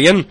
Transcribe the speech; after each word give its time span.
Bien. 0.00 0.24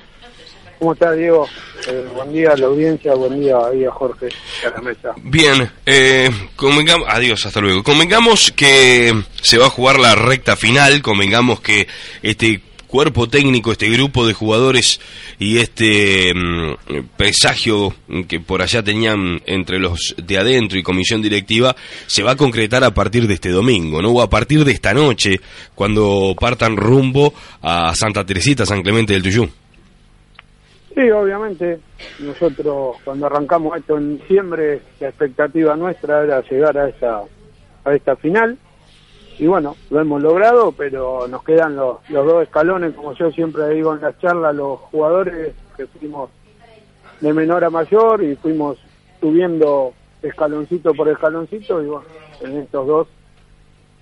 ¿Cómo 0.80 0.94
estás, 0.94 1.18
Diego? 1.18 1.46
Eh, 1.90 2.08
buen 2.16 2.32
día 2.32 2.52
a 2.52 2.56
la 2.56 2.68
audiencia, 2.68 3.14
buen 3.16 3.38
día 3.38 3.58
ahí 3.70 3.84
a 3.84 3.92
Jorge, 3.92 4.30
a 4.66 4.70
la 4.70 4.82
mesa. 4.82 5.14
Bien, 5.18 5.70
eh, 5.86 6.30
convengamos, 6.56 7.06
adiós, 7.12 7.46
hasta 7.46 7.60
luego. 7.60 7.84
Convengamos 7.84 8.54
que 8.54 9.14
se 9.42 9.58
va 9.58 9.66
a 9.66 9.70
jugar 9.70 10.00
la 10.00 10.16
recta 10.16 10.56
final, 10.56 11.02
convengamos 11.02 11.60
que 11.60 11.86
este 12.22 12.62
cuerpo 12.88 13.28
técnico, 13.28 13.72
este 13.72 13.90
grupo 13.90 14.26
de 14.26 14.34
jugadores 14.34 15.00
y 15.40 15.58
este 15.58 16.34
mm, 16.34 17.08
presagio 17.16 17.94
que 18.28 18.40
por 18.40 18.62
allá 18.62 18.82
tenían 18.82 19.42
entre 19.46 19.80
los 19.80 20.16
de 20.18 20.38
adentro 20.38 20.80
y 20.80 20.84
comisión 20.84 21.22
directiva, 21.22 21.76
se 22.08 22.24
va 22.24 22.32
a 22.32 22.38
concretar 22.38 22.84
a 22.84 22.92
partir 22.92 23.28
de 23.28 23.36
este 23.36 23.50
domingo, 23.50 24.02
¿no? 24.02 24.12
O 24.12 24.22
a 24.22 24.30
partir 24.30 24.64
de 24.64 24.72
esta 24.72 24.94
noche, 24.94 25.40
cuando 25.76 26.36
partan 26.40 26.78
rumbo 26.78 27.34
a 27.62 27.94
Santa 27.94 28.26
Teresita, 28.26 28.66
San 28.66 28.82
Clemente 28.82 29.14
del 29.14 29.24
Tuyú. 29.24 29.50
Sí, 30.96 31.12
obviamente. 31.12 31.80
Nosotros 32.20 32.98
cuando 33.04 33.28
arrancamos 33.28 33.78
esto 33.78 33.98
en 33.98 34.18
diciembre, 34.18 34.82
la 35.00 35.10
expectativa 35.10 35.76
nuestra 35.76 36.24
era 36.24 36.42
llegar 36.42 36.76
a 36.76 36.90
esta, 36.90 37.22
a 37.86 37.94
esta 37.94 38.16
final. 38.16 38.58
Y 39.40 39.46
bueno, 39.46 39.76
lo 39.90 40.00
hemos 40.00 40.22
logrado, 40.22 40.72
pero 40.72 41.28
nos 41.28 41.44
quedan 41.44 41.76
los, 41.76 41.98
los 42.10 42.26
dos 42.26 42.44
escalones, 42.44 42.94
como 42.96 43.14
yo 43.14 43.32
siempre 43.32 43.70
digo 43.70 43.94
en 43.94 44.02
las 44.02 44.18
charlas, 44.20 44.56
los 44.56 44.80
jugadores 44.80 45.54
que 45.76 45.86
fuimos 45.86 46.30
de 47.22 47.34
menor 47.34 47.64
a 47.64 47.70
mayor 47.70 48.24
y 48.24 48.36
fuimos 48.36 48.78
subiendo 49.20 49.94
escaloncito 50.22 50.94
por 50.94 51.08
escaloncito 51.10 51.82
y 51.84 51.86
bueno, 51.86 52.06
en 52.42 52.58
estos 52.58 52.88
dos 52.88 53.08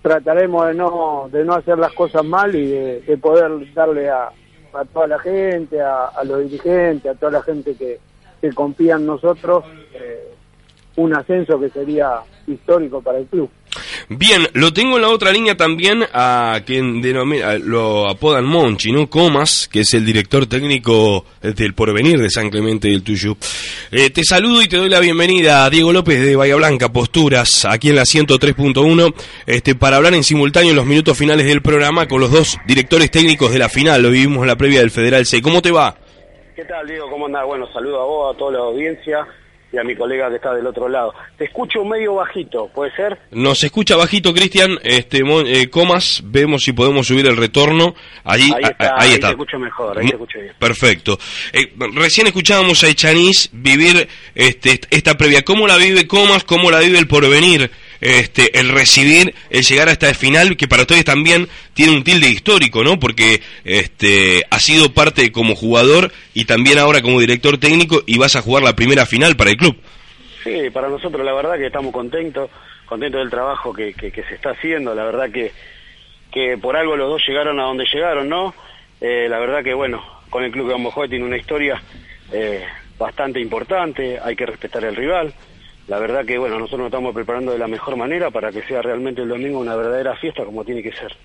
trataremos 0.02 0.68
de 0.68 0.74
no 0.74 1.30
de 1.32 1.44
no 1.44 1.54
hacer 1.54 1.78
las 1.78 1.92
cosas 1.94 2.24
mal 2.24 2.54
y 2.56 2.68
de, 2.68 3.02
de 3.02 3.18
poder 3.18 3.52
darle 3.74 4.10
a, 4.10 4.30
a 4.74 4.86
toda 4.86 5.08
la 5.08 5.20
gente, 5.20 5.82
a, 5.82 6.06
a, 6.08 6.24
los 6.24 6.44
dirigentes, 6.44 7.12
a 7.12 7.16
toda 7.16 7.32
la 7.34 7.42
gente 7.42 7.76
que, 7.76 8.00
que 8.42 8.54
confía 8.54 8.96
en 8.96 9.06
nosotros, 9.06 9.64
eh, 9.94 10.32
un 10.98 11.16
ascenso 11.16 11.60
que 11.60 11.70
sería 11.70 12.22
histórico 12.48 13.02
para 13.02 13.18
el 13.18 13.26
club. 13.26 13.49
Bien, 14.08 14.48
lo 14.54 14.72
tengo 14.72 14.98
en 14.98 15.02
la 15.02 15.10
otra 15.10 15.32
línea 15.32 15.58
también 15.58 16.06
a 16.14 16.62
quien 16.64 17.02
denomina, 17.02 17.58
lo 17.58 18.08
apodan 18.08 18.46
Monchi, 18.46 18.92
¿no? 18.92 19.10
Comas, 19.10 19.68
que 19.68 19.80
es 19.80 19.96
el 19.96 20.06
director 20.06 20.46
técnico 20.46 21.26
del 21.42 21.74
Porvenir 21.74 22.20
de 22.22 22.30
San 22.30 22.52
Clemente 22.52 22.88
del 22.88 23.02
Tuyú. 23.02 23.36
Eh, 23.92 24.12
te 24.12 24.24
saludo 24.24 24.62
y 24.62 24.68
te 24.68 24.78
doy 24.78 24.90
la 24.90 25.00
bienvenida 25.00 25.66
a 25.66 25.72
Diego 25.72 25.92
López 25.92 26.24
de 26.24 26.36
Bahía 26.36 26.56
Blanca, 26.56 26.90
Posturas, 26.90 27.66
aquí 27.66 27.90
en 27.90 27.96
la 27.96 28.04
103.1, 28.04 29.12
este, 29.48 29.74
para 29.74 29.98
hablar 29.98 30.14
en 30.14 30.24
simultáneo 30.24 30.76
los 30.76 30.86
minutos 30.86 31.18
finales 31.18 31.48
del 31.48 31.64
programa 31.64 32.08
con 32.08 32.22
los 32.22 32.30
dos 32.30 32.60
directores 32.68 33.10
técnicos 33.10 33.52
de 33.52 33.58
la 33.58 33.70
final. 33.70 34.04
Lo 34.04 34.12
vivimos 34.12 34.44
en 34.44 34.48
la 34.48 34.56
previa 34.56 34.82
del 34.82 34.92
Federal 34.92 35.26
C. 35.26 35.42
¿Cómo 35.42 35.64
te 35.64 35.72
va? 35.72 35.96
¿Qué 36.56 36.64
tal, 36.66 36.88
Diego? 36.88 37.10
¿Cómo 37.10 37.26
andás? 37.26 37.44
Bueno, 37.48 37.68
saludo 37.74 38.02
a 38.02 38.06
vos, 38.06 38.36
a 38.36 38.38
toda 38.38 38.52
la 38.52 38.60
audiencia 38.60 39.28
y 39.71 39.77
a 39.77 39.84
mi 39.84 39.96
colega 39.96 40.30
que 40.30 40.35
está 40.35 40.54
del 40.54 40.68
otro 40.68 40.88
lado. 40.88 41.13
Te 41.38 41.46
escucho 41.46 41.84
medio 41.84 42.16
bajito, 42.16 42.70
¿puede 42.74 42.96
ser? 42.96 43.18
Nos 43.32 43.63
escucha 43.63 43.96
bajito, 43.96 44.34
Cristian. 44.34 44.77
Este, 44.84 45.20
eh, 45.20 45.70
comas, 45.70 46.21
vemos 46.26 46.63
si 46.63 46.74
podemos 46.74 47.08
subir 47.08 47.27
el 47.27 47.38
retorno. 47.38 47.93
Ahí, 48.24 48.43
ahí 48.43 48.63
está. 48.63 48.96
Ahí, 48.96 49.10
ahí 49.10 49.13
está. 49.13 49.27
te 49.27 49.34
escucho 49.34 49.60
mejor, 49.60 49.98
ahí 49.98 50.08
te 50.08 50.13
escucho 50.13 50.40
bien. 50.40 50.54
Perfecto. 50.58 51.18
Eh, 51.54 51.74
recién 51.93 52.27
escuchábamos 52.27 52.84
a 52.84 52.88
Echanís 52.88 53.49
vivir 53.52 54.08
este, 54.34 54.80
esta 54.90 55.16
previa. 55.16 55.43
¿Cómo 55.43 55.68
la 55.68 55.77
vive 55.77 56.08
Comas? 56.08 56.43
¿Cómo 56.43 56.71
la 56.71 56.80
vive 56.80 56.98
el 56.98 57.08
porvenir? 57.08 57.70
Este, 58.06 58.60
el 58.60 58.70
recibir, 58.70 59.34
el 59.50 59.64
llegar 59.64 59.90
a 59.90 59.92
esta 59.92 60.14
final, 60.14 60.58
que 60.58 60.68
para 60.68 60.84
ustedes 60.84 61.04
también 61.04 61.48
tiene 61.74 61.92
un 61.92 62.04
tilde 62.04 62.30
histórico, 62.30 62.84
¿no? 62.84 63.00
Porque 63.00 63.42
este, 63.64 64.44
ha 64.52 64.59
sido 64.59 64.94
parte 64.94 65.31
como 65.31 65.56
jugador 65.56 66.12
y 66.36 66.46
también 66.46 66.78
ahora 66.78 67.02
como 67.02 67.20
director 67.20 67.58
técnico 67.58 68.03
y 68.06 68.20
vas 68.20 68.36
a 68.36 68.44
jugar 68.44 68.62
la 68.62 68.76
primera 68.76 69.08
final 69.08 69.36
para 69.36 69.50
el 69.50 69.58
club. 69.58 69.76
Sí, 70.44 70.70
para 70.72 70.88
nosotros 70.88 71.26
la 71.26 71.34
verdad 71.34 71.58
que 71.58 71.66
estamos 71.66 71.92
contentos, 71.92 72.52
contentos 72.86 73.22
del 73.22 73.31
trabajo 73.31 73.74
que, 73.74 73.96
que, 73.96 74.12
se 74.12 74.36
está 74.36 74.52
haciendo, 74.52 74.94
la 74.94 75.06
verdad 75.06 75.32
que, 75.32 75.52
que 76.32 76.60
por 76.60 76.78
algo 76.78 76.96
los 76.96 77.10
dos 77.10 77.24
llegaron 77.28 77.60
a 77.60 77.64
donde 77.64 77.86
llegaron, 77.92 78.30
¿no? 78.30 78.54
Eh, 79.02 79.26
la 79.28 79.40
verdad 79.40 79.64
que 79.64 79.74
bueno, 79.74 80.04
con 80.30 80.44
el 80.44 80.52
club 80.52 80.68
de 80.68 80.76
Ambojoy 80.76 81.10
tiene 81.10 81.26
una 81.26 81.38
historia 81.38 81.82
eh, 82.32 82.64
bastante 83.00 83.40
importante, 83.40 84.20
hay 84.24 84.36
que 84.36 84.46
respetar 84.46 84.86
al 84.86 84.96
rival, 84.96 85.34
la 85.88 86.00
verdad 86.00 86.25
que 86.25 86.38
bueno, 86.38 86.57
nosotros 86.57 86.79
nos 86.79 86.88
estamos 86.88 87.13
preparando 87.13 87.51
de 87.51 87.59
la 87.59 87.68
mejor 87.68 87.96
manera 87.96 88.31
para 88.31 88.51
que 88.51 88.62
sea 88.63 88.81
realmente 88.81 89.22
el 89.22 89.29
domingo 89.29 89.59
una 89.59 89.75
verdadera 89.75 90.16
fiesta 90.16 90.44
como 90.44 90.63
tiene 90.63 90.81
que 90.81 90.91
ser. 90.91 91.16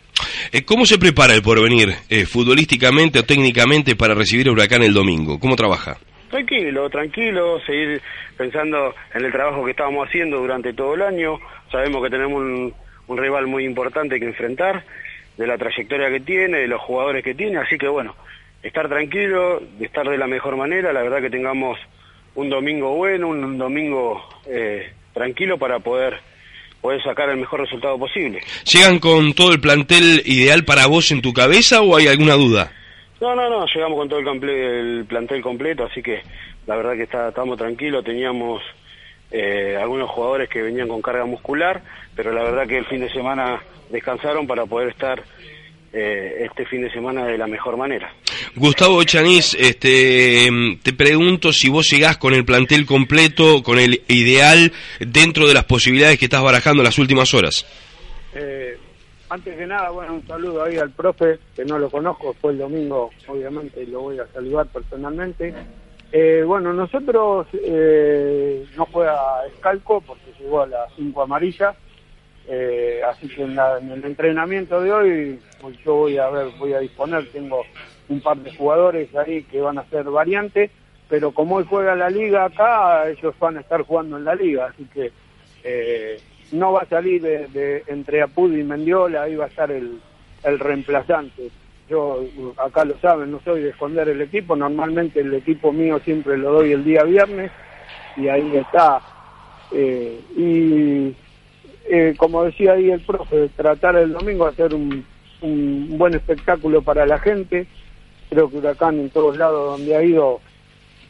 Eh, 0.53 0.65
¿Cómo 0.65 0.84
se 0.84 0.98
prepara 0.98 1.34
el 1.34 1.43
porvenir, 1.43 1.88
eh, 2.09 2.26
futbolísticamente 2.26 3.21
o 3.21 3.25
técnicamente, 3.25 3.97
para 3.97 4.15
recibir 4.15 4.48
a 4.48 4.53
Huracán 4.53 4.82
el 4.82 4.93
domingo? 4.93 5.38
¿Cómo 5.38 5.56
trabaja? 5.56 5.97
Tranquilo, 6.28 6.88
tranquilo, 6.91 7.59
seguir 7.66 8.00
pensando 8.37 8.94
en 9.15 9.25
el 9.25 9.32
trabajo 9.32 9.65
que 9.65 9.72
estábamos 9.72 10.09
haciendo 10.09 10.38
durante 10.38 10.72
todo 10.72 10.94
el 10.94 11.03
año. 11.03 11.38
Sabemos 11.72 12.03
que 12.03 12.10
tenemos 12.10 12.41
un, 12.41 12.75
un 13.09 13.19
rival 13.19 13.47
muy 13.47 13.65
importante 13.65 14.21
que 14.21 14.27
enfrentar, 14.27 14.84
de 15.37 15.47
la 15.47 15.56
trayectoria 15.56 16.10
que 16.10 16.21
tiene, 16.21 16.59
de 16.59 16.69
los 16.69 16.81
jugadores 16.82 17.25
que 17.25 17.34
tiene, 17.34 17.59
así 17.59 17.78
que 17.78 17.88
bueno, 17.88 18.15
estar 18.62 18.88
tranquilo, 18.88 19.62
estar 19.81 20.06
de 20.06 20.19
la 20.19 20.27
mejor 20.27 20.56
manera, 20.56 20.92
la 20.92 21.03
verdad 21.03 21.22
que 21.22 21.31
tengamos 21.31 21.78
un 22.35 22.51
domingo 22.51 22.95
bueno, 22.95 23.29
un 23.29 23.59
domingo 23.59 24.23
eh, 24.47 24.93
tranquilo 25.13 25.59
para 25.59 25.79
poder 25.79 26.19
poder 26.81 27.03
sacar 27.03 27.29
el 27.29 27.37
mejor 27.37 27.61
resultado 27.61 27.99
posible. 27.99 28.41
¿Llegan 28.65 28.99
con 28.99 29.35
todo 29.35 29.53
el 29.53 29.61
plantel 29.61 30.23
ideal 30.25 30.65
para 30.65 30.87
vos 30.87 31.11
en 31.11 31.21
tu 31.21 31.33
cabeza 31.33 31.83
o 31.83 31.97
hay 31.97 32.07
alguna 32.07 32.35
duda? 32.35 32.73
No, 33.21 33.35
no, 33.35 33.51
no, 33.51 33.67
llegamos 33.67 33.99
con 33.99 34.09
todo 34.09 34.19
el, 34.19 34.25
comple 34.25 34.81
el 34.81 35.05
plantel 35.05 35.43
completo, 35.43 35.85
así 35.85 36.03
que 36.03 36.23
la 36.67 36.77
verdad 36.77 36.95
que 36.95 37.03
está, 37.03 37.29
estamos 37.29 37.59
tranquilos, 37.59 38.03
teníamos 38.03 38.63
eh, 39.31 39.77
algunos 39.79 40.09
jugadores 40.09 40.49
que 40.49 40.63
venían 40.63 40.89
con 40.89 41.03
carga 41.03 41.27
muscular, 41.27 41.83
pero 42.17 42.33
la 42.33 42.43
verdad 42.43 42.67
que 42.67 42.79
el 42.79 42.87
fin 42.87 43.01
de 43.01 43.13
semana 43.13 43.61
descansaron 43.91 44.47
para 44.47 44.65
poder 44.65 44.89
estar 44.89 45.23
eh, 45.93 46.47
este 46.49 46.67
fin 46.67 46.83
de 46.83 46.91
semana 46.91 47.25
de 47.27 47.37
la 47.37 47.47
mejor 47.47 47.77
manera. 47.77 48.12
Gustavo 48.55 49.03
Chanís, 49.05 49.55
este, 49.55 50.49
te 50.83 50.93
pregunto 50.93 51.53
si 51.53 51.69
vos 51.69 51.91
llegás 51.91 52.17
con 52.17 52.34
el 52.34 52.45
plantel 52.45 52.87
completo, 52.87 53.62
con 53.62 53.78
el 53.78 54.03
ideal, 54.09 54.73
dentro 55.01 55.49
de 55.49 55.55
las 55.55 55.65
posibilidades 55.65 56.19
que 56.19 56.27
estás 56.27 56.43
barajando 56.43 56.83
en 56.83 56.87
las 56.87 56.99
últimas 56.99 57.34
horas. 57.34 57.67
Eh, 58.34 58.78
antes 59.28 59.56
que 59.56 59.67
nada, 59.67 59.91
bueno, 59.91 60.15
un 60.15 60.27
saludo 60.27 60.65
ahí 60.65 60.77
al 60.77 60.91
profe, 60.91 61.39
que 61.55 61.65
no 61.65 61.78
lo 61.78 61.89
conozco, 61.89 62.34
fue 62.41 62.53
el 62.53 62.59
domingo, 62.59 63.11
obviamente, 63.28 63.83
y 63.83 63.87
lo 63.87 64.01
voy 64.01 64.19
a 64.19 64.27
saludar 64.28 64.67
personalmente. 64.67 65.55
Eh, 66.12 66.43
bueno, 66.45 66.72
nosotros 66.72 67.47
eh, 67.53 68.65
no 68.77 68.87
juega 68.87 69.47
Escalco 69.47 70.01
porque 70.01 70.33
llegó 70.41 70.62
a 70.62 70.67
las 70.67 70.93
5 70.97 71.22
amarillas, 71.22 71.77
eh, 72.53 73.00
así 73.09 73.28
que 73.28 73.44
en, 73.44 73.55
la, 73.55 73.78
en, 73.78 73.93
el 73.93 74.05
entrenamiento 74.05 74.81
de 74.81 74.93
hoy 74.93 75.41
pues 75.61 75.78
yo 75.84 75.94
voy 75.94 76.19
a 76.19 76.28
ver, 76.31 76.49
voy 76.59 76.72
a 76.72 76.81
disponer, 76.81 77.31
tengo 77.31 77.62
un 78.09 78.21
par 78.21 78.38
de 78.38 78.53
jugadores 78.56 79.15
ahí 79.15 79.44
que 79.44 79.61
van 79.61 79.78
a 79.78 79.84
ser 79.84 80.03
variantes, 80.05 80.69
pero 81.09 81.31
como 81.31 81.56
hoy 81.56 81.66
juega 81.69 81.94
la 81.94 82.10
liga 82.10 82.47
acá, 82.47 83.09
ellos 83.09 83.37
van 83.39 83.56
a 83.56 83.60
estar 83.60 83.83
jugando 83.83 84.16
en 84.16 84.25
la 84.25 84.34
liga, 84.34 84.66
así 84.66 84.84
que 84.93 85.12
eh, 85.62 86.21
no 86.50 86.72
va 86.72 86.83
a 86.83 86.89
salir 86.89 87.22
de, 87.22 87.84
entre 87.87 88.21
Apud 88.21 88.53
y 88.53 88.65
Mendiola, 88.65 89.22
ahí 89.22 89.37
va 89.37 89.44
a 89.44 89.49
estar 89.49 89.71
el, 89.71 90.00
el 90.43 90.59
reemplazante. 90.59 91.50
Yo, 91.89 92.25
acá 92.56 92.84
lo 92.84 92.99
saben, 92.99 93.31
no 93.31 93.41
soy 93.44 93.62
de 93.62 93.71
esconder 93.71 94.09
el 94.09 94.22
equipo, 94.22 94.56
normalmente 94.56 95.21
el 95.21 95.33
equipo 95.34 95.72
mío 95.72 96.00
siempre 96.00 96.37
lo 96.37 96.53
doy 96.53 96.72
el 96.72 96.83
día 96.83 97.05
viernes 97.05 97.53
y 98.16 98.27
ahí 98.27 98.56
está. 98.56 99.00
Eh, 99.72 100.21
y 100.37 101.15
eh, 101.91 102.15
como 102.17 102.45
decía 102.45 102.73
ahí 102.73 102.91
el 102.91 103.01
profe, 103.01 103.49
tratar 103.56 103.97
el 103.97 104.12
domingo 104.12 104.47
hacer 104.47 104.73
un, 104.75 105.05
un, 105.43 105.99
buen 105.99 106.15
espectáculo 106.15 106.83
para 106.83 107.05
la 107.05 107.19
gente. 107.19 107.67
Creo 108.28 108.49
que 108.49 108.59
Huracán 108.59 109.01
en 109.01 109.11
todos 109.11 109.37
lados 109.37 109.78
donde 109.78 109.97
ha 109.97 110.03
ido 110.03 110.41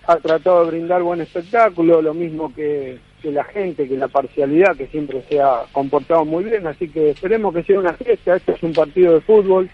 ha 0.06 0.16
tratado 0.16 0.64
de 0.64 0.70
brindar 0.70 1.02
buen 1.02 1.20
espectáculo, 1.20 2.00
lo 2.00 2.14
mismo 2.14 2.54
que, 2.54 2.98
que 3.20 3.30
la 3.30 3.44
gente, 3.44 3.86
que 3.86 3.96
la 3.96 4.08
parcialidad, 4.08 4.74
que 4.74 4.86
siempre 4.86 5.22
se 5.28 5.40
ha 5.40 5.64
comportado 5.72 6.24
muy 6.24 6.44
bien. 6.44 6.66
Así 6.66 6.88
que 6.88 7.10
esperemos 7.10 7.54
que 7.54 7.62
sea 7.62 7.78
una 7.78 7.92
fiesta. 7.92 8.36
Este 8.36 8.52
es 8.52 8.62
un 8.62 8.72
partido 8.72 9.14
de 9.14 9.20
fútbol, 9.20 9.68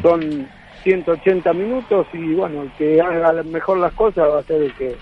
son 0.00 0.48
180 0.84 1.52
minutos 1.52 2.06
y 2.14 2.32
bueno, 2.32 2.62
el 2.62 2.70
que 2.78 3.00
haga 3.00 3.42
mejor 3.42 3.78
las 3.78 3.92
cosas 3.92 4.28
va 4.28 4.38
a 4.38 4.44
ser 4.44 4.62
el 4.62 4.74
que 4.74 4.96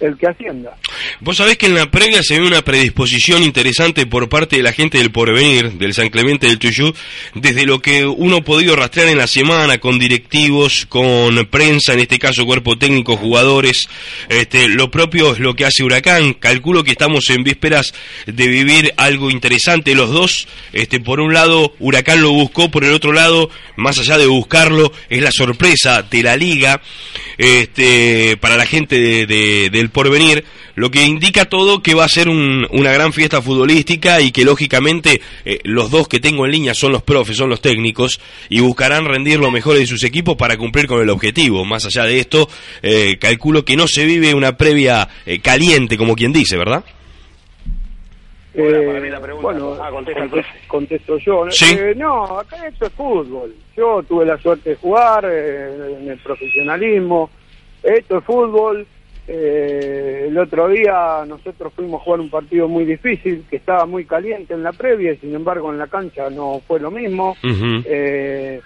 el 0.00 0.18
que 0.18 0.26
ascienda. 0.26 0.76
Vos 1.20 1.38
sabés 1.38 1.56
que 1.56 1.64
en 1.64 1.74
la 1.74 1.90
previa 1.90 2.22
se 2.22 2.38
ve 2.38 2.46
una 2.46 2.60
predisposición 2.60 3.42
interesante 3.42 4.04
por 4.04 4.28
parte 4.28 4.56
de 4.56 4.62
la 4.62 4.74
gente 4.74 4.98
del 4.98 5.10
porvenir, 5.10 5.72
del 5.72 5.94
San 5.94 6.10
Clemente 6.10 6.46
del 6.46 6.58
Tuyú, 6.58 6.92
desde 7.34 7.64
lo 7.64 7.80
que 7.80 8.04
uno 8.04 8.36
ha 8.36 8.44
podido 8.44 8.76
rastrear 8.76 9.08
en 9.08 9.16
la 9.16 9.26
semana 9.26 9.78
con 9.78 9.98
directivos, 9.98 10.84
con 10.84 11.46
prensa, 11.46 11.94
en 11.94 12.00
este 12.00 12.18
caso 12.18 12.44
cuerpo 12.44 12.76
técnico, 12.76 13.16
jugadores. 13.16 13.88
Este, 14.28 14.68
lo 14.68 14.90
propio 14.90 15.32
es 15.32 15.38
lo 15.38 15.54
que 15.54 15.64
hace 15.64 15.84
Huracán. 15.84 16.34
Calculo 16.34 16.84
que 16.84 16.90
estamos 16.90 17.30
en 17.30 17.44
vísperas 17.44 17.94
de 18.26 18.48
vivir 18.48 18.92
algo 18.98 19.30
interesante 19.30 19.94
los 19.94 20.10
dos. 20.10 20.46
Este, 20.74 21.00
por 21.00 21.20
un 21.20 21.32
lado, 21.32 21.74
Huracán 21.78 22.20
lo 22.20 22.32
buscó, 22.32 22.70
por 22.70 22.84
el 22.84 22.92
otro 22.92 23.14
lado, 23.14 23.48
más 23.76 23.98
allá 23.98 24.18
de 24.18 24.26
buscarlo, 24.26 24.92
es 25.08 25.22
la 25.22 25.32
sorpresa 25.32 26.02
de 26.02 26.22
la 26.22 26.36
liga 26.36 26.82
este, 27.38 28.36
para 28.38 28.56
la 28.56 28.66
gente 28.66 28.98
de, 28.98 29.70
del 29.70 29.90
porvenir, 29.90 30.44
lo 30.74 30.90
que 30.90 31.04
indica 31.04 31.46
todo 31.46 31.82
que 31.82 31.94
va 31.94 32.04
a 32.04 32.08
ser 32.08 32.28
una 32.28 32.92
gran 32.92 33.12
fiesta 33.12 33.40
futbolística 33.40 34.20
y 34.20 34.30
que 34.30 34.44
lógicamente 34.44 35.22
eh, 35.44 35.58
los 35.64 35.90
dos 35.90 36.06
que 36.06 36.20
tengo 36.20 36.44
en 36.44 36.52
línea 36.52 36.74
son 36.74 36.92
los 36.92 37.02
profes, 37.02 37.36
son 37.36 37.48
los 37.48 37.62
técnicos 37.62 38.20
y 38.50 38.60
buscarán 38.60 39.06
rendir 39.06 39.38
lo 39.38 39.50
mejor 39.50 39.78
de 39.78 39.86
sus 39.86 40.04
equipos 40.04 40.36
para 40.36 40.56
cumplir 40.56 40.86
con 40.86 41.00
el 41.00 41.08
objetivo. 41.08 41.64
Más 41.64 41.86
allá 41.86 42.04
de 42.04 42.20
esto, 42.20 42.48
eh, 42.82 43.16
calculo 43.18 43.64
que 43.64 43.76
no 43.76 43.88
se 43.88 44.04
vive 44.04 44.34
una 44.34 44.56
previa 44.56 45.08
eh, 45.24 45.40
caliente, 45.40 45.96
como 45.96 46.14
quien 46.14 46.32
dice, 46.32 46.56
¿verdad? 46.56 46.84
Bueno, 49.42 49.76
ah, 49.80 49.90
contesto, 50.66 51.18
yo. 51.18 51.46
no, 51.96 52.38
acá 52.38 52.66
esto 52.66 52.86
es 52.86 52.92
fútbol. 52.92 53.54
Yo 53.76 54.02
tuve 54.02 54.24
la 54.24 54.38
suerte 54.38 54.70
de 54.70 54.76
jugar 54.76 55.24
en 55.26 56.08
el 56.08 56.18
profesionalismo. 56.18 57.30
Esto 57.82 58.18
es 58.18 58.24
fútbol 58.24 58.86
eh, 59.28 60.26
el 60.28 60.38
otro 60.38 60.68
día 60.68 61.24
nosotros 61.26 61.72
fuimos 61.74 62.00
a 62.00 62.04
jugar 62.04 62.20
un 62.20 62.30
partido 62.30 62.68
muy 62.68 62.84
difícil, 62.84 63.44
que 63.50 63.56
estaba 63.56 63.84
muy 63.84 64.04
caliente 64.04 64.54
en 64.54 64.62
la 64.62 64.72
previa, 64.72 65.12
y 65.12 65.16
sin 65.16 65.34
embargo 65.34 65.72
en 65.72 65.78
la 65.78 65.88
cancha 65.88 66.30
no 66.30 66.60
fue 66.66 66.78
lo 66.80 66.90
mismo. 66.90 67.36
eh, 67.42 68.60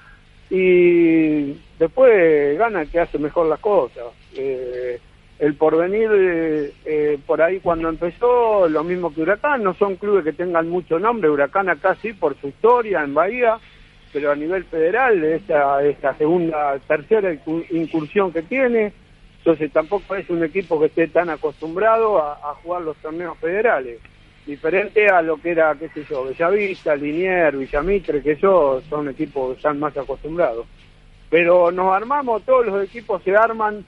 y 0.51 1.57
después 1.79 2.59
gana 2.59 2.83
el 2.83 2.91
que 2.91 3.01
hace 3.01 3.19
mejor 3.19 3.47
las 3.47 3.61
cosas. 3.61 4.05
Eh, 4.37 5.01
el 5.41 5.55
porvenir, 5.55 6.11
eh, 6.85 7.19
por 7.27 7.41
ahí 7.41 7.61
cuando 7.61 7.89
empezó, 7.89 8.69
lo 8.69 8.85
mismo 8.85 9.13
que 9.13 9.23
Huracán, 9.23 9.65
no 9.65 9.73
son 9.73 9.97
clubes 9.97 10.23
que 10.23 10.35
tengan 10.35 10.69
mucho 10.69 10.99
nombre, 10.99 11.31
Huracán 11.31 11.71
acá 11.71 11.97
sí 12.03 12.13
por 12.13 12.39
su 12.39 12.49
historia 12.49 13.03
en 13.03 13.15
Bahía, 13.15 13.59
pero 14.13 14.33
a 14.33 14.37
nivel 14.37 14.65
federal, 14.65 15.25
esta, 15.25 15.83
esta 15.83 16.15
segunda, 16.17 16.79
tercera 16.81 17.33
incursión 17.71 18.33
que 18.35 18.43
tiene, 18.43 18.93
entonces 19.39 19.73
tampoco 19.73 20.15
es 20.15 20.29
un 20.29 20.45
equipo 20.45 20.79
que 20.79 20.87
esté 20.87 21.09
tan 21.09 21.31
acostumbrado 21.31 22.19
a, 22.19 22.55
jugar 22.63 22.83
los 22.83 22.97
torneos 22.99 23.39
federales. 23.39 23.99
Diferente 24.45 25.09
a 25.09 25.23
lo 25.23 25.39
que 25.39 25.53
era, 25.53 25.75
qué 25.75 25.89
sé 25.89 26.05
yo, 26.05 26.25
Bellavista, 26.25 26.95
Linier, 26.95 27.57
Villamitre, 27.57 28.23
que 28.23 28.33
ellos 28.33 28.85
son 28.91 29.09
equipos 29.09 29.53
que 29.53 29.57
están 29.57 29.79
más 29.79 29.97
acostumbrados. 29.97 30.67
Pero 31.31 31.71
nos 31.71 31.95
armamos, 31.95 32.43
todos 32.43 32.67
los 32.67 32.85
equipos 32.85 33.23
se 33.23 33.35
arman 33.35 33.87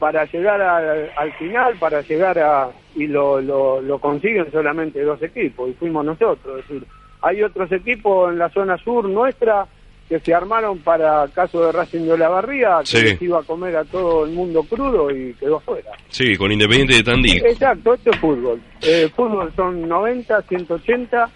para 0.00 0.24
llegar 0.24 0.60
al 0.62 1.32
final, 1.34 1.76
para 1.78 2.00
llegar 2.00 2.38
a... 2.38 2.70
y 2.96 3.06
lo, 3.06 3.40
lo, 3.40 3.82
lo 3.82 3.98
consiguen 4.00 4.50
solamente 4.50 5.02
dos 5.02 5.22
equipos, 5.22 5.68
y 5.70 5.74
fuimos 5.74 6.04
nosotros. 6.04 6.60
Es 6.60 6.68
decir, 6.68 6.88
hay 7.20 7.42
otros 7.42 7.70
equipos 7.70 8.32
en 8.32 8.38
la 8.38 8.48
zona 8.48 8.78
sur 8.78 9.06
nuestra 9.08 9.66
que 10.08 10.18
se 10.18 10.34
armaron 10.34 10.78
para 10.78 11.28
caso 11.28 11.64
de 11.66 11.70
Racing 11.70 12.00
de 12.00 12.12
Olavarría, 12.12 12.78
que 12.90 13.16
iba 13.20 13.40
a 13.40 13.42
comer 13.42 13.76
a 13.76 13.84
todo 13.84 14.24
el 14.24 14.32
mundo 14.32 14.64
crudo 14.64 15.08
y 15.14 15.34
quedó 15.34 15.58
afuera. 15.58 15.92
Sí, 16.08 16.34
con 16.34 16.50
Independiente 16.50 16.94
de 16.94 17.02
Tandil. 17.04 17.46
Exacto, 17.46 17.94
esto 17.94 18.10
es 18.10 18.18
fútbol. 18.18 18.60
Eh, 18.82 19.08
fútbol 19.14 19.52
son 19.54 19.86
90, 19.86 20.42
180, 20.42 21.30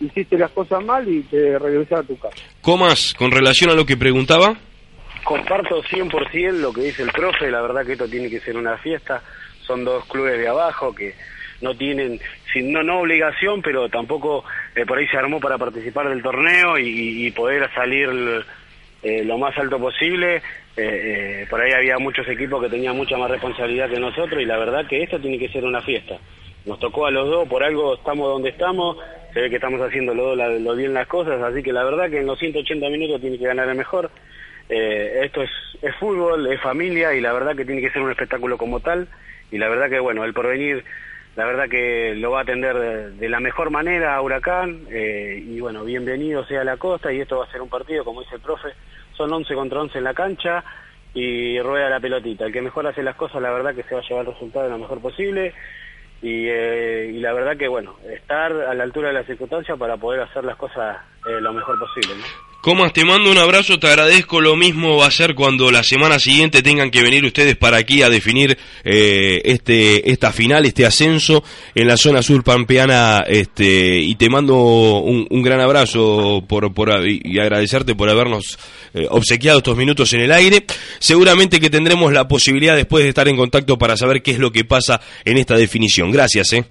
hiciste 0.00 0.38
las 0.38 0.50
cosas 0.52 0.84
mal 0.84 1.08
y 1.08 1.22
te 1.22 1.58
regresas 1.58 2.00
a 2.00 2.02
tu 2.04 2.16
casa. 2.18 2.36
Comas, 2.60 3.14
con 3.18 3.32
relación 3.32 3.70
a 3.70 3.74
lo 3.74 3.84
que 3.84 3.96
preguntaba. 3.96 4.54
Comparto 5.24 5.82
100% 5.82 6.52
lo 6.52 6.72
que 6.72 6.82
dice 6.82 7.02
el 7.02 7.12
profe, 7.12 7.50
la 7.50 7.60
verdad 7.60 7.84
que 7.84 7.92
esto 7.92 8.08
tiene 8.08 8.30
que 8.30 8.40
ser 8.40 8.56
una 8.56 8.76
fiesta, 8.78 9.22
son 9.66 9.84
dos 9.84 10.04
clubes 10.06 10.38
de 10.38 10.48
abajo 10.48 10.94
que 10.94 11.14
no 11.60 11.74
tienen, 11.76 12.18
no, 12.62 12.82
no 12.82 13.00
obligación, 13.00 13.62
pero 13.62 13.88
tampoco 13.88 14.44
eh, 14.74 14.86
por 14.86 14.98
ahí 14.98 15.06
se 15.08 15.16
armó 15.16 15.40
para 15.40 15.58
participar 15.58 16.08
del 16.08 16.22
torneo 16.22 16.78
y, 16.78 17.30
poder 17.32 17.70
salir 17.74 18.08
eh, 19.02 19.24
lo 19.24 19.38
más 19.38 19.56
alto 19.58 19.78
posible. 19.78 20.42
Eh, 20.76 21.46
por 21.50 21.60
ahí 21.60 21.72
había 21.72 21.98
muchos 21.98 22.26
equipos 22.28 22.62
que 22.62 22.70
tenían 22.70 22.96
mucha 22.96 23.16
más 23.16 23.30
responsabilidad 23.30 23.90
que 23.90 24.00
nosotros 24.00 24.40
y 24.40 24.46
la 24.46 24.56
verdad 24.56 24.86
que 24.86 25.02
esto 25.02 25.20
tiene 25.20 25.38
que 25.38 25.48
ser 25.48 25.64
una 25.64 25.82
fiesta. 25.82 26.16
Nos 26.64 26.78
tocó 26.78 27.06
a 27.06 27.10
los 27.10 27.28
dos, 27.28 27.48
por 27.48 27.62
algo 27.62 27.94
estamos 27.94 28.28
donde 28.28 28.50
estamos, 28.50 28.96
se 29.32 29.40
ve 29.40 29.50
que 29.50 29.56
estamos 29.56 29.80
haciendo 29.80 30.14
lo 30.14 30.74
bien 30.74 30.94
las 30.94 31.06
cosas, 31.06 31.40
así 31.42 31.62
que 31.62 31.72
la 31.72 31.84
verdad 31.84 32.10
que 32.10 32.18
en 32.18 32.26
los 32.26 32.38
180 32.38 32.88
minutos 32.88 33.20
tiene 33.20 33.38
que 33.38 33.46
ganar 33.46 33.68
el 33.68 33.76
mejor. 33.76 34.10
Esto 34.70 35.42
es, 35.42 35.50
es 35.82 35.94
fútbol, 35.96 36.46
es 36.46 36.60
familia 36.60 37.14
y 37.14 37.20
la 37.20 37.32
verdad 37.32 37.56
que 37.56 37.64
tiene 37.64 37.80
que 37.80 37.90
ser 37.90 38.02
un 38.02 38.10
espectáculo 38.10 38.56
como 38.56 38.80
tal 38.80 39.08
y 39.50 39.58
la 39.58 39.68
verdad 39.68 39.90
que 39.90 40.00
bueno, 40.00 40.24
el 40.24 40.32
porvenir 40.32 40.84
la 41.36 41.44
verdad 41.46 41.68
que 41.68 42.14
lo 42.16 42.32
va 42.32 42.40
a 42.40 42.42
atender 42.42 42.76
de, 43.14 43.28
la 43.28 43.40
mejor 43.40 43.70
manera 43.70 44.16
a 44.16 44.22
Huracán 44.22 44.86
eh, 44.90 45.42
y 45.46 45.60
bueno, 45.60 45.84
bienvenido 45.84 46.44
sea 46.44 46.64
la 46.64 46.76
costa 46.76 47.12
y 47.12 47.20
esto 47.20 47.38
va 47.38 47.44
a 47.44 47.50
ser 47.50 47.62
un 47.62 47.68
partido, 47.68 48.04
como 48.04 48.22
dice 48.22 48.34
el 48.34 48.40
profe, 48.40 48.68
son 49.16 49.32
11 49.32 49.54
contra 49.54 49.80
11 49.80 49.98
en 49.98 50.04
la 50.04 50.14
cancha 50.14 50.64
y 51.14 51.60
rueda 51.60 51.88
la 51.88 52.00
pelotita. 52.00 52.46
El 52.46 52.52
que 52.52 52.62
mejor 52.62 52.86
hace 52.86 53.02
las 53.02 53.16
cosas, 53.16 53.40
la 53.40 53.50
verdad 53.50 53.74
que 53.74 53.84
se 53.84 53.94
va 53.94 54.00
a 54.00 54.04
llevar 54.04 54.26
el 54.26 54.32
resultado 54.32 54.68
lo 54.68 54.78
mejor 54.78 55.00
posible 55.00 55.54
y, 56.20 56.48
eh, 56.48 57.12
y 57.14 57.20
la 57.20 57.32
verdad 57.32 57.56
que 57.56 57.68
bueno, 57.68 57.96
estar 58.12 58.52
a 58.52 58.74
la 58.74 58.82
altura 58.82 59.08
de 59.08 59.14
las 59.14 59.26
circunstancias 59.26 59.78
para 59.78 59.96
poder 59.96 60.20
hacer 60.20 60.44
las 60.44 60.56
cosas 60.56 60.98
eh, 61.26 61.40
lo 61.40 61.52
mejor 61.52 61.78
posible. 61.78 62.16
¿no? 62.16 62.49
Comas, 62.60 62.92
te 62.92 63.06
mando 63.06 63.30
un 63.30 63.38
abrazo, 63.38 63.78
te 63.78 63.86
agradezco. 63.86 64.38
Lo 64.38 64.54
mismo 64.54 64.98
va 64.98 65.06
a 65.06 65.10
ser 65.10 65.34
cuando 65.34 65.70
la 65.70 65.82
semana 65.82 66.18
siguiente 66.18 66.62
tengan 66.62 66.90
que 66.90 67.00
venir 67.00 67.24
ustedes 67.24 67.56
para 67.56 67.78
aquí 67.78 68.02
a 68.02 68.10
definir 68.10 68.58
eh, 68.84 69.40
este 69.44 70.10
esta 70.10 70.30
final, 70.30 70.66
este 70.66 70.84
ascenso 70.84 71.42
en 71.74 71.88
la 71.88 71.96
zona 71.96 72.20
sur 72.20 72.44
pampeana. 72.44 73.24
Este, 73.26 73.98
y 74.00 74.14
te 74.16 74.28
mando 74.28 74.98
un, 75.00 75.42
gran 75.42 75.60
abrazo 75.60 76.44
por, 76.46 76.74
por, 76.74 76.90
y 77.08 77.38
agradecerte 77.38 77.94
por 77.94 78.10
habernos 78.10 78.58
eh, 78.92 79.06
obsequiado 79.08 79.58
estos 79.58 79.78
minutos 79.78 80.12
en 80.12 80.20
el 80.20 80.32
aire. 80.32 80.66
Seguramente 80.98 81.60
que 81.60 81.70
tendremos 81.70 82.12
la 82.12 82.28
posibilidad 82.28 82.76
después 82.76 83.04
de 83.04 83.08
estar 83.08 83.26
en 83.26 83.38
contacto 83.38 83.78
para 83.78 83.96
saber 83.96 84.20
qué 84.20 84.32
es 84.32 84.38
lo 84.38 84.52
que 84.52 84.66
pasa 84.66 85.00
en 85.24 85.38
esta 85.38 85.56
definición. 85.56 86.10
Gracias, 86.10 86.52
eh. 86.52 86.64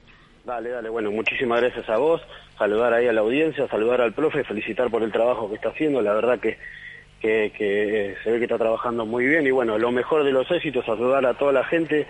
Dale, 0.46 0.70
dale. 0.70 0.90
Bueno, 0.90 1.10
muchísimas 1.10 1.62
gracias 1.62 1.90
a 1.90 1.98
vos 1.98 2.22
saludar 2.60 2.94
ahí 2.94 3.08
a 3.08 3.14
la 3.14 3.22
audiencia, 3.22 3.68
saludar 3.68 4.02
al 4.02 4.14
profe, 4.14 4.44
felicitar 4.44 4.92
por 4.92 5.02
el 5.02 5.12
trabajo 5.12 5.50
que 5.50 5.56
está 5.56 5.70
haciendo, 5.70 6.02
la 6.02 6.14
verdad 6.14 6.40
que, 6.40 6.58
que, 7.22 7.52
que 7.58 8.16
se 8.24 8.32
ve 8.32 8.38
que 8.38 8.44
está 8.44 8.58
trabajando 8.58 9.06
muy 9.06 9.26
bien 9.26 9.48
y 9.48 9.52
bueno, 9.52 9.78
lo 9.78 9.92
mejor 9.92 10.24
de 10.24 10.32
los 10.32 10.50
éxitos, 10.52 10.86
saludar 10.86 11.26
a 11.26 11.34
toda 11.34 11.54
la 11.54 11.64
gente 11.64 12.06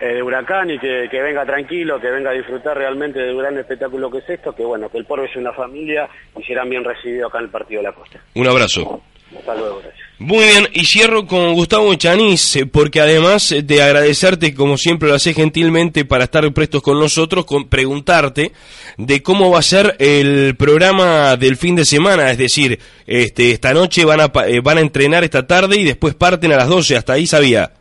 eh, 0.00 0.14
de 0.14 0.22
Huracán 0.22 0.68
y 0.70 0.78
que, 0.78 1.08
que, 1.08 1.22
venga 1.22 1.46
tranquilo, 1.46 2.00
que 2.00 2.10
venga 2.10 2.30
a 2.30 2.34
disfrutar 2.34 2.76
realmente 2.76 3.20
del 3.20 3.36
gran 3.36 3.56
espectáculo 3.56 4.10
que 4.10 4.18
es 4.18 4.28
esto, 4.28 4.52
que 4.52 4.64
bueno, 4.64 4.88
que 4.90 4.98
el 4.98 5.04
Porve 5.04 5.26
es 5.26 5.36
una 5.36 5.52
familia 5.52 6.08
y 6.36 6.42
serán 6.42 6.68
bien 6.68 6.82
recibidos 6.82 7.30
acá 7.30 7.38
en 7.38 7.44
el 7.44 7.50
Partido 7.50 7.80
de 7.80 7.88
la 7.88 7.94
Costa. 7.94 8.20
Un 8.34 8.48
abrazo. 8.48 9.00
Hasta 9.38 9.54
luego, 9.54 9.80
gracias. 9.82 10.02
Muy 10.18 10.44
bien, 10.44 10.68
y 10.72 10.84
cierro 10.84 11.26
con 11.26 11.54
Gustavo 11.54 11.92
Chanís, 11.96 12.54
eh, 12.54 12.64
porque 12.64 13.00
además 13.00 13.52
de 13.64 13.82
agradecerte, 13.82 14.54
como 14.54 14.76
siempre 14.76 15.08
lo 15.08 15.16
haces 15.16 15.34
gentilmente, 15.34 16.04
para 16.04 16.24
estar 16.24 16.48
prestos 16.52 16.80
con 16.80 17.00
nosotros, 17.00 17.44
con 17.44 17.68
preguntarte 17.68 18.52
de 18.98 19.22
cómo 19.22 19.50
va 19.50 19.58
a 19.58 19.62
ser 19.62 19.96
el 19.98 20.54
programa 20.56 21.36
del 21.36 21.56
fin 21.56 21.74
de 21.74 21.84
semana, 21.84 22.30
es 22.30 22.38
decir, 22.38 22.78
este, 23.04 23.50
esta 23.50 23.74
noche 23.74 24.04
van 24.04 24.20
a, 24.20 24.30
eh, 24.46 24.60
van 24.60 24.78
a 24.78 24.82
entrenar 24.82 25.24
esta 25.24 25.44
tarde 25.44 25.76
y 25.76 25.84
después 25.84 26.14
parten 26.14 26.52
a 26.52 26.56
las 26.56 26.68
12, 26.68 26.96
hasta 26.96 27.14
ahí 27.14 27.26
sabía. 27.26 27.72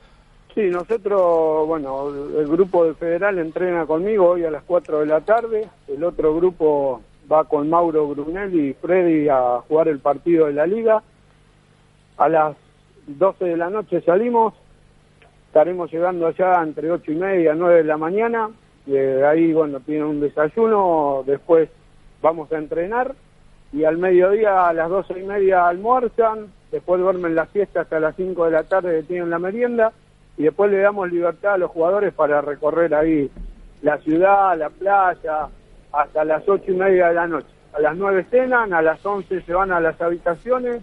Sí, 0.56 0.62
nosotros, 0.62 1.68
bueno, 1.68 2.12
el 2.40 2.48
grupo 2.48 2.86
de 2.86 2.96
Federal 2.96 3.38
entrena 3.38 3.86
conmigo 3.86 4.32
hoy 4.32 4.46
a 4.46 4.52
las 4.52 4.64
4 4.64 5.02
de 5.02 5.06
la 5.06 5.22
tarde, 5.22 5.68
el 5.88 6.04
otro 6.04 6.36
grupo 6.36 7.02
va 7.32 7.44
con 7.44 7.70
Mauro 7.70 8.08
Brunel 8.08 8.54
y 8.56 8.74
Freddy 8.74 9.30
a 9.30 9.60
jugar 9.68 9.90
el 9.90 10.00
partido 10.00 10.48
de 10.48 10.54
la 10.54 10.66
liga 10.66 11.04
a 12.18 12.30
las 12.30 12.56
12 13.08 13.46
de 13.46 13.58
la 13.58 13.70
noche 13.70 14.02
salimos, 14.02 14.54
estaremos 15.48 15.92
llegando 15.92 16.28
allá 16.28 16.62
entre 16.64 16.92
8 16.92 17.12
y 17.12 17.16
media, 17.16 17.54
9 17.56 17.78
de 17.78 17.84
la 17.84 17.98
mañana, 17.98 18.50
y 18.86 18.96
ahí, 18.98 19.54
bueno, 19.54 19.80
tienen 19.80 20.06
un 20.06 20.22
desayuno, 20.22 21.24
después 21.26 21.70
vamos 22.22 22.52
a 22.52 22.58
entrenar, 22.58 23.14
y 23.74 23.84
al 23.84 23.98
mediodía 23.98 24.68
a 24.68 24.74
las 24.74 24.90
12 24.90 25.20
y 25.20 25.24
media 25.24 25.68
almuerzan, 25.68 26.48
después 26.72 27.02
duermen 27.02 27.36
la 27.36 27.46
fiesta 27.46 27.82
hasta 27.82 28.00
las 28.00 28.16
5 28.16 28.46
de 28.46 28.52
la 28.52 28.64
tarde 28.64 29.04
tienen 29.04 29.30
la 29.30 29.40
merienda, 29.40 29.92
y 30.38 30.44
después 30.44 30.72
le 30.72 30.78
damos 30.80 31.12
libertad 31.12 31.54
a 31.54 31.58
los 31.58 31.72
jugadores 31.72 32.14
para 32.14 32.42
recorrer 32.42 32.94
ahí 32.96 33.30
la 33.82 33.98
ciudad, 33.98 34.58
la 34.58 34.70
playa, 34.70 35.48
hasta 35.92 36.24
las 36.24 36.48
8 36.48 36.72
y 36.72 36.76
media 36.76 37.10
de 37.10 37.14
la 37.16 37.28
noche. 37.28 37.48
A 37.74 37.80
las 37.80 37.96
9 37.96 38.26
cenan, 38.30 38.74
a 38.74 38.82
las 38.82 39.06
11 39.06 39.42
se 39.42 39.54
van 39.54 39.72
a 39.72 39.80
las 39.80 40.00
habitaciones, 40.02 40.82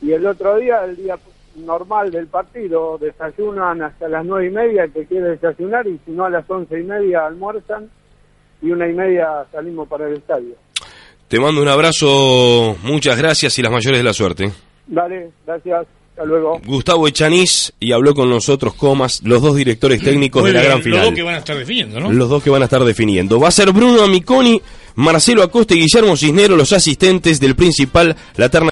y 0.00 0.12
el 0.12 0.26
otro 0.26 0.56
día, 0.58 0.84
el 0.84 0.96
día 0.96 1.18
normal 1.56 2.10
del 2.10 2.26
partido, 2.28 2.98
desayunan 2.98 3.82
hasta 3.82 4.08
las 4.08 4.24
nueve 4.24 4.46
y 4.46 4.50
media 4.50 4.84
el 4.84 4.92
que 4.92 5.06
quiere 5.06 5.30
desayunar 5.30 5.86
y 5.86 5.98
si 6.04 6.12
no 6.12 6.24
a 6.24 6.30
las 6.30 6.48
once 6.48 6.78
y 6.78 6.84
media 6.84 7.26
almuerzan 7.26 7.90
y 8.62 8.70
una 8.70 8.88
y 8.88 8.92
media 8.92 9.44
salimos 9.52 9.88
para 9.88 10.08
el 10.08 10.14
estadio. 10.14 10.54
Te 11.28 11.38
mando 11.38 11.60
un 11.60 11.68
abrazo, 11.68 12.76
muchas 12.82 13.18
gracias 13.18 13.58
y 13.58 13.62
las 13.62 13.72
mayores 13.72 13.98
de 13.98 14.04
la 14.04 14.12
suerte. 14.12 14.50
Dale, 14.86 15.30
gracias. 15.46 15.86
Hasta 16.10 16.24
luego. 16.24 16.60
Gustavo 16.66 17.06
Echaniz 17.06 17.72
y 17.78 17.92
habló 17.92 18.12
con 18.12 18.28
nosotros 18.28 18.74
Comas, 18.74 19.22
los 19.22 19.40
dos 19.40 19.54
directores 19.54 20.02
técnicos 20.02 20.42
Muy 20.42 20.50
de 20.50 20.54
la 20.54 20.60
bien, 20.62 20.72
gran 20.72 20.82
final. 20.82 20.98
Los 20.98 21.06
dos 21.06 21.14
que 21.14 21.22
van 21.22 21.34
a 21.34 21.38
estar 21.38 21.56
definiendo, 21.56 22.00
¿no? 22.00 22.12
Los 22.12 22.28
dos 22.28 22.42
que 22.42 22.50
van 22.50 22.62
a 22.62 22.64
estar 22.64 22.82
definiendo. 22.82 23.38
Va 23.38 23.48
a 23.48 23.52
ser 23.52 23.70
Bruno 23.70 24.02
Amiconi, 24.02 24.60
Marcelo 24.96 25.44
Acosta 25.44 25.74
y 25.74 25.78
Guillermo 25.78 26.16
Cisnero 26.16 26.56
los 26.56 26.72
asistentes 26.72 27.38
del 27.38 27.54
principal, 27.54 28.16
la 28.36 28.48
terna 28.48 28.66